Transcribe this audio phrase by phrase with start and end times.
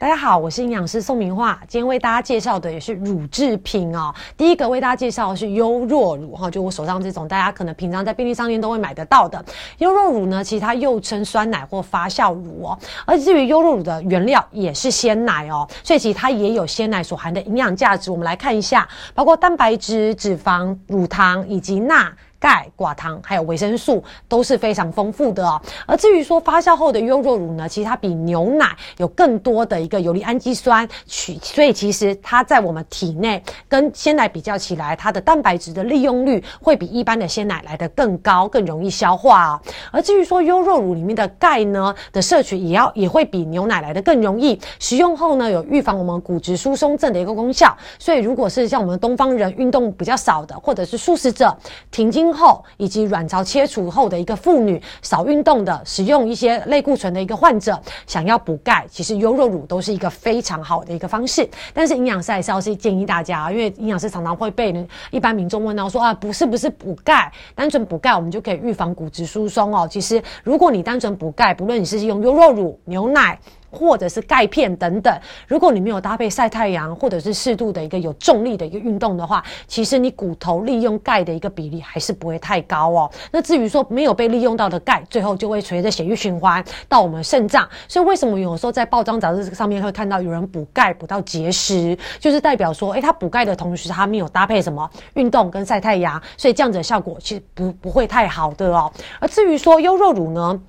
[0.00, 4.14] 大家好，我是营养师宋明化，今天为大家介绍的也是乳制品哦。
[4.36, 9.44] 第一个为大家介绍的是优酪乳哈，就我手上这种，大家可能平常在便利商店都会买得到的
[9.78, 12.78] 优酪乳呢，其实它又称酸奶或发酵乳哦。
[13.04, 18.12] 而至于优酪乳的原料也是鲜奶哦，所以其实它也有鲜奶所含的营养价值。
[18.12, 22.08] 我们来看一下，包括蛋白质、脂肪、乳糖以及钠。
[22.40, 25.60] 钙、寡糖还有维生素都是非常丰富的哦。
[25.86, 39.60] 而至于说发酵后的优酪乳呢，其实它比牛奶有更多的一个游离氨基酸，取所以其实它在我们体内跟鲜奶比较起来，它的蛋白质的利用率会比一般的鲜奶来得更高，更容易消化哦。
[39.90, 44.60] 而至于说优酪乳里面的钙呢的摄取，也要也会比牛奶来得更容易。
[44.78, 47.76] 食用后呢，有预防我们骨质疏松症的一个功效。
[47.98, 51.52] 所以如果是像我们东方人运动比较少的，或者是素食者
[51.90, 52.27] 停经。
[52.32, 61.48] 后以及卵巢切除后的一个妇女，少运动的，使用一些类固醇的一个患者，想要补钙，其实优酪乳都是一个非常好的一个方式。
[61.72, 64.74] 但是营养师还是要是建议大家，因为营养师常常会被
[65.10, 69.88] 一般民众问到说啊，不是不是补钙，单纯补钙我们就可以预防骨质疏松哦。
[69.90, 73.38] 其实如果你单纯补钙，不论你是用优酪乳、牛奶。
[73.70, 83.10] 或者是钙片等等，如果你没有搭配晒太阳，或者是适度的一个有重力的一个运动的话，其实你骨头利用钙的一个比例还是不会太高哦。
[83.30, 87.68] 那至于说没有被利用到的钙，最后就会随着血液循环到我们肾脏。
[87.86, 98.90] 所以为什么有时候在报章杂志上面会看到有人补钙补到结石，就是代表说，诶，他补钙的同时他没有搭配什么运动跟晒太阳，所以这样子的效果其实不不会太好的哦。
[99.20, 100.60] 而至于说优酪乳呢？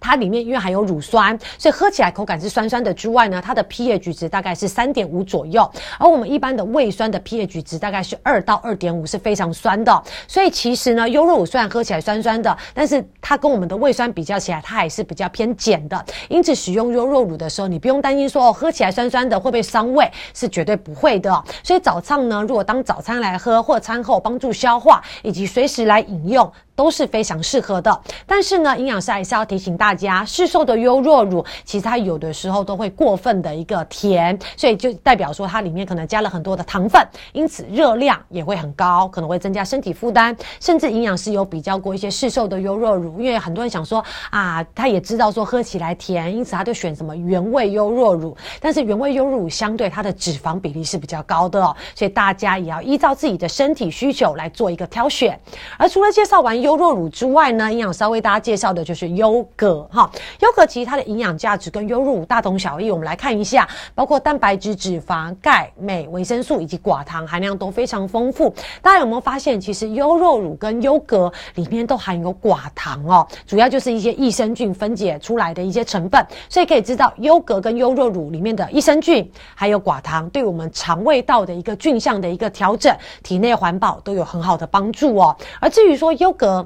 [0.00, 2.92] 它里面因为含有乳酸，所以喝起来口感是酸酸的。
[2.94, 10.02] 之外呢，它的 pH 值大概是三点五左右，而我们一般的胃酸的 pH 值大概是二到二点五，是非常酸的。
[10.26, 16.04] 所以其实呢，优酪乳虽然喝起来酸酸的，但是它跟我们的胃酸比较起来，它还是比较偏碱的。
[16.28, 21.44] 因此使用优酪乳的时候，你不用担心说哦，喝起来酸酸的会不会伤胃，是绝对不会的。
[21.62, 26.50] 所以早上呢，如果当早餐来喝，或餐后帮助消化，以及随时来饮用。
[26.78, 40.36] 都是非常适合的，但是呢，营养师还是要提醒大家，市售的优酪乳其实它有的时候都会过分的一个甜，所以就代表说它里面可能加了很多的糖分，因此热量也会很高，可能会增加身体负担。
[40.60, 48.36] 甚至营养师有比较过一些市售的优酪乳，因为很多人想说啊，他也知道说喝起来甜，因此他就选什么原味优酪乳。
[48.60, 55.36] 但是原味优乳相对它的脂肪比例是比较高的哦，所以大家也要依照自己的身体需求来做一个挑选。
[55.76, 60.10] 而除了介绍完优优酪乳之外呢，营养稍微大家介绍的就是优格哈。
[60.40, 62.90] 优格其实它的营养价值跟优酪乳大同小异。
[62.90, 68.54] 我们来看一下，包括蛋白质、脂肪、钙、镁、维生素以及寡糖含量都非常丰富。
[68.82, 73.26] 大家有没有发现，其实优酪乳跟优格里面都含有寡糖哦？
[73.46, 76.22] 主要就是一些益生菌分解出来的一些成分。
[76.50, 85.34] 所以可以知道，优格跟优酪乳里面的益生菌还有寡糖，对我们肠胃道的一个菌相的一个调整、体内环保都有很好的帮助哦。
[85.60, 86.57] 而至于说优格，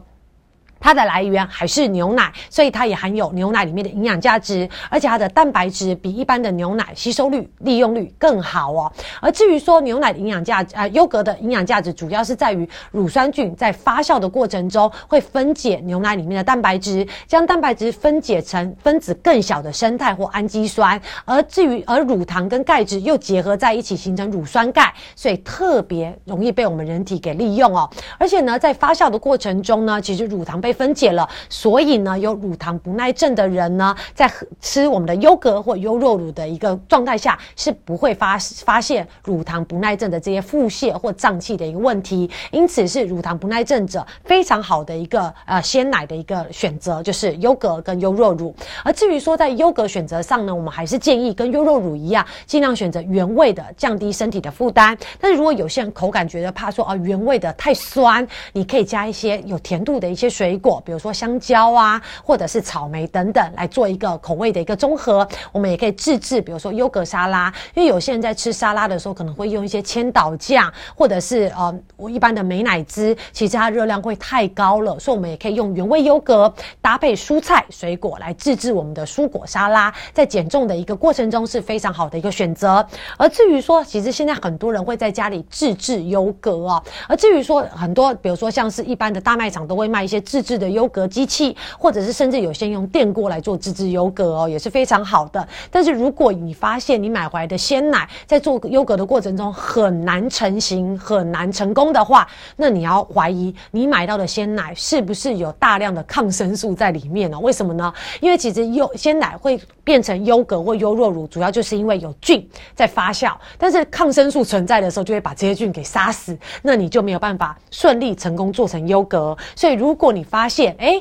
[0.82, 8.93] 它的来源还是牛奶，所以它也含有牛奶里面的营养价值，而且它的蛋白质比一般的牛奶吸收率、利用率更好哦。
[9.20, 21.00] 而至于说牛奶的营养价值，啊，优格的营养价值主要是在于乳酸菌在发酵的过程中会分解牛奶里面的蛋白质，将蛋白质分解成分子更小的生态或氨基酸。
[21.25, 27.88] 而至于而乳糖跟钙质又结合在一起形成乳酸钙，所以特别容易被我们人体给利用哦。
[28.19, 42.31] 而且呢，在发酵的过程中呢，其实乳糖被分解了，所以呢，有乳糖不耐症的人呢，在吃我们的优格或优酪乳的一个状态下，是不会发发现乳糖不耐症的这些腹泻或胀气的一个问题。
[42.50, 48.55] 因此，是乳糖不耐症者非常好的一个呃鲜奶的一个选择，就是优格跟优酪乳。
[48.84, 54.97] 而至于说在优格选择上呢，我们还是建议跟优酪乳一样，尽量选择原味的，降低身体的负担。
[55.21, 60.62] 但是如果有些人口感觉得怕说啊原味的太酸，你可以加一些有甜度的一些水果。
[60.62, 65.29] 果，比如说香蕉啊，或者是草莓等等，来做一个口味的一个综合。
[65.50, 82.87] 我们也可以自制，比如说优格沙拉，因为有些人在吃沙拉的时候，可能会用一些千岛酱，或者是呃我一般的美乃滋，其实它热量会太高了，所以我们也可以用原味优格搭配蔬菜水果来自制我们的蔬果沙拉，在减重的一个过程中是非常好的一个选择。
[83.17, 90.51] 而至于说，其实现在很多人会在家里自制优格哦，而至于说很多，比如说像是一般的大卖场都会卖一些自制。
[90.52, 95.49] 制的优格机器，或者是甚至有些用电锅来做自制优格哦，也是非常好的。
[95.70, 107.40] 但是如果你发现你买回来的鲜奶在做优格的过程中很难成型、很难成功的话，那你要怀疑你买到的鲜奶是不是有大量的抗生素在里面呢？
[107.40, 107.90] 为什么呢？
[108.20, 119.37] 因为其实优鲜奶会变成优格或优酪乳，主要就是因为有菌在发酵，但是抗生素存在的时候，就会把这些菌给杀死，那你就没有办法顺利成功做成优格。
[119.56, 121.00] 所以，如果你发发现，哎，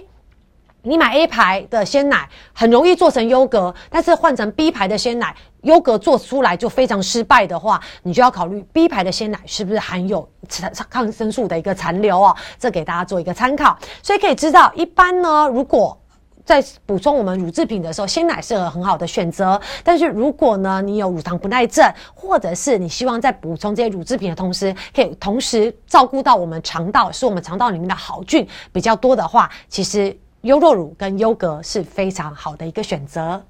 [0.83, 10.29] 你买 A 牌的鲜奶很容易做成优格，但是换成 B 牌的鲜奶，优格做出来就非常失败的话，你就要考虑 B 牌的鲜奶是不是含有
[10.91, 12.35] 抗生素的一个残留哦。
[12.59, 13.75] 这给大家做一个参考。
[14.03, 15.99] 所以可以知道，一般呢，如果
[16.45, 19.59] 在补充我们乳制品的时候，鲜奶是个很好的选择。
[19.83, 33.41] 但是如果呢，你有乳糖不耐症，或者是你希望在补充这些乳制品的同时，可以同时照顾到我们肠道，是我们肠道里面的好菌比较多的话，其实优酪乳跟优格是非常好的一个选择。